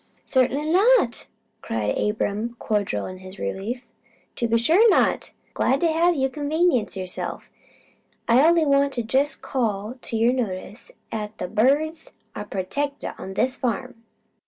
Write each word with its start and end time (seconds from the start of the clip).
"Certainly 0.25 0.71
not!" 0.71 1.27
cried 1.61 1.95
Abram, 1.95 2.55
cordial 2.57 3.05
in 3.05 3.19
his 3.19 3.37
relief. 3.37 3.85
"To 4.37 4.47
be 4.47 4.57
sure 4.57 4.89
not! 4.89 5.31
Glad 5.53 5.79
to 5.81 5.87
have 5.91 6.15
you 6.15 6.27
convenience 6.27 6.97
yourself. 6.97 7.51
I 8.27 8.43
only 8.43 8.65
wanted 8.65 8.93
to 8.93 9.03
jest 9.03 9.43
call 9.43 9.99
to 10.01 10.17
your 10.17 10.33
notice 10.33 10.91
'at 11.11 11.37
the 11.37 11.47
BIRDS 11.47 12.13
are 12.35 12.45
protected 12.45 13.13
on 13.19 13.35
this 13.35 13.57
farm." 13.57 14.01